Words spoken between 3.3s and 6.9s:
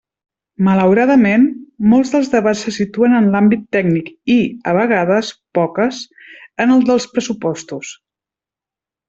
l'àmbit tècnic i, a vegades, poques, en el